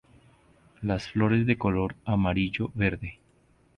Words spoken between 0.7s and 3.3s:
Las flores de color amarillo-verde.